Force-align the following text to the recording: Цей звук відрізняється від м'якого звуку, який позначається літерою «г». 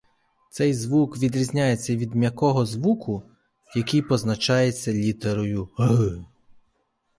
Цей 0.51 0.73
звук 0.73 1.17
відрізняється 1.17 1.95
від 1.95 2.15
м'якого 2.15 2.65
звуку, 2.65 3.23
який 3.75 4.01
позначається 4.01 4.93
літерою 4.93 5.67
«г». 5.77 6.23